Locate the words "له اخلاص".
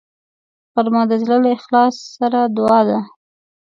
1.43-1.95